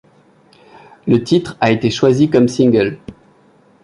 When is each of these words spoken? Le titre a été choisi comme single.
Le 1.05 1.23
titre 1.23 1.57
a 1.61 1.69
été 1.69 1.91
choisi 1.91 2.27
comme 2.27 2.47
single. 2.47 2.97